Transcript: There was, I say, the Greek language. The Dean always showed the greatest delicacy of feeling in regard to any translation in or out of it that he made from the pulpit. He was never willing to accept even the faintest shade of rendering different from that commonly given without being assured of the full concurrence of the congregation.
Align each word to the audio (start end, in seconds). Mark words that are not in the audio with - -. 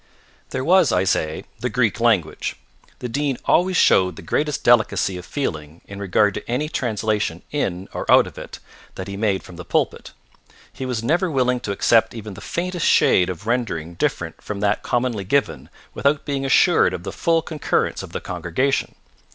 There 0.49 0.63
was, 0.65 0.91
I 0.91 1.03
say, 1.03 1.43
the 1.59 1.69
Greek 1.69 1.99
language. 1.99 2.55
The 2.97 3.07
Dean 3.07 3.37
always 3.45 3.77
showed 3.77 4.15
the 4.15 4.23
greatest 4.23 4.63
delicacy 4.63 5.15
of 5.15 5.27
feeling 5.27 5.81
in 5.85 5.99
regard 5.99 6.33
to 6.33 6.49
any 6.49 6.69
translation 6.69 7.43
in 7.51 7.87
or 7.93 8.11
out 8.11 8.25
of 8.25 8.35
it 8.35 8.57
that 8.95 9.07
he 9.07 9.15
made 9.15 9.43
from 9.43 9.57
the 9.57 9.63
pulpit. 9.63 10.11
He 10.73 10.87
was 10.87 11.03
never 11.03 11.29
willing 11.29 11.59
to 11.59 11.71
accept 11.71 12.15
even 12.15 12.33
the 12.33 12.41
faintest 12.41 12.87
shade 12.87 13.29
of 13.29 13.45
rendering 13.45 13.93
different 13.93 14.41
from 14.41 14.59
that 14.61 14.81
commonly 14.81 15.23
given 15.23 15.69
without 15.93 16.25
being 16.25 16.47
assured 16.47 16.95
of 16.95 17.03
the 17.03 17.11
full 17.11 17.43
concurrence 17.43 18.01
of 18.01 18.11
the 18.11 18.21
congregation. 18.21 18.95